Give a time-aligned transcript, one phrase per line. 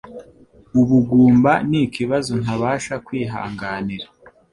[0.79, 4.07] Ubugumba nikibazo ntabasha kwihanganira